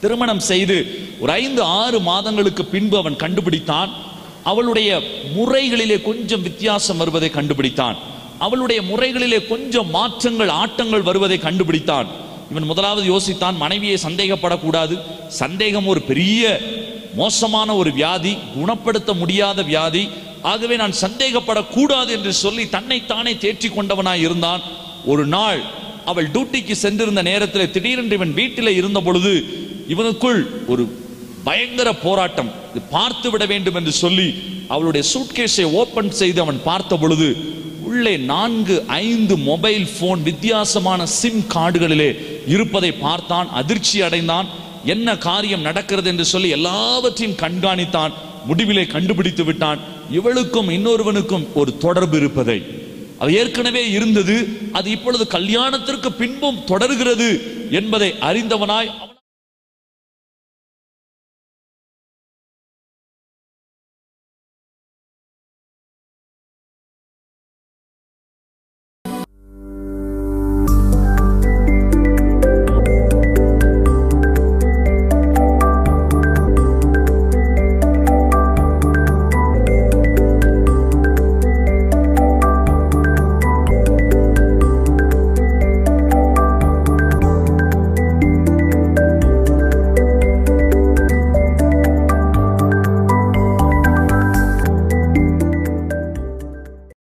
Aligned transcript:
திருமணம் 0.00 0.40
செய்து 0.40 0.76
ஒரு 1.20 1.32
ஐந்து 1.32 1.62
ஆறு 1.62 2.00
மாதங்களுக்கு 2.00 2.64
பின்பு 2.64 2.96
அவன் 2.96 3.16
கண்டுபிடித்தான். 3.16 3.90
அவளுடைய 4.44 5.00
முறைகளிலே 5.36 6.02
கொஞ்சம் 6.02 6.42
வித்தியாசம் 6.42 6.96
வருவதை 6.96 7.30
கண்டுபிடித்தான். 7.34 7.96
அவளுடைய 8.38 8.82
முறைகளிலே 8.82 9.46
கொஞ்சம் 9.46 9.90
மாற்றங்கள் 9.90 10.48
ஆட்டங்கள் 10.48 11.02
வருவதை 11.02 11.38
கண்டுபிடித்தான். 11.38 12.06
இவன் 12.50 12.62
முதலாவது 12.62 13.18
யோசித்தான் 13.18 13.56
மனைவியை 13.56 13.98
சந்தேகப்படக்கூடாது. 14.02 14.98
சந்தேகம் 15.28 15.86
ஒரு 15.86 16.02
பெரிய 16.02 16.60
மோசமான 17.14 17.74
ஒரு 17.74 17.92
வியாதி 17.92 18.36
குணப்படுத்த 18.54 19.12
முடியாத 19.12 19.62
வியாதி. 19.62 20.08
ஆகவே 20.42 20.76
நான் 20.76 20.94
சந்தேகப்படக்கூடாது 21.00 22.08
என்று 22.08 22.32
சொல்லி 22.32 22.68
தன்னைத்தானே 22.68 23.32
தேற்றி 23.32 23.68
கொண்டவனாய் 23.68 24.20
இருந்தான். 24.20 24.62
ஒரு 25.04 25.26
நாள் 25.26 25.60
அவள் 26.04 26.30
டியூட்டிக்கு 26.30 26.72
சென்றிருந்த 26.72 27.22
நேரத்தில் 27.22 27.70
திடீரென்று 27.70 28.14
இவன் 28.14 28.34
வீட்டில் 28.34 28.68
இருந்த 28.68 29.00
பொழுது 29.00 29.32
இவனுக்குள் 29.88 30.40
ஒரு 30.66 30.84
பயங்கர 31.44 31.88
போராட்டம். 31.94 32.50
பார்த்து 32.90 33.30
விட 33.30 33.46
வேண்டும் 33.46 33.74
என்று 33.74 33.92
சொல்லி 33.92 34.28
அவளுடைய 34.68 35.08
சூட்கேஸை 35.12 35.64
ஓபன் 35.80 36.10
செய்து 36.10 36.40
அவன் 36.40 36.60
பார்த்த 36.64 36.96
பொழுது 36.96 37.28
உள்ளே 37.82 38.16
நான்கு 38.16 38.76
ஐந்து 38.86 39.36
மொபைல் 39.36 39.86
போன் 40.00 40.22
வித்தியாசமான 40.22 41.06
சிம் 41.06 41.42
கார்டுகளிலே 41.54 42.10
இருப்பதை 42.46 42.92
பார்த்தான் 42.92 43.48
அதிர்ச்சி 43.50 44.00
அடைந்தான். 44.00 44.48
என்ன 44.84 45.16
காரியம் 45.18 45.60
நடக்கிறது 45.60 46.08
என்று 46.08 46.24
சொல்லி 46.24 46.48
எல்லாவற்றையும் 46.48 47.38
கண்காணித்தான் 47.44 48.12
முடிவிலே 48.48 48.86
கண்டுபிடித்து 48.86 49.44
விட்டான். 49.44 49.80
இவளுக்கும் 50.10 50.68
இன்னொருவனுக்கும் 50.68 51.46
ஒரு 51.54 51.78
தொடர்பு 51.78 52.16
இருப்பதை. 52.16 52.58
அது 53.18 53.30
ஏற்கனவே 53.34 53.90
இருந்தது 53.90 54.36
அது 54.72 54.90
இப்பொழுது 54.90 55.26
கல்யாணத்திற்கு 55.26 56.12
பின்பும் 56.12 56.64
தொடர்கிறது 56.64 57.28
என்பதை 57.70 58.14
அறிந்தவனாய் 58.20 58.92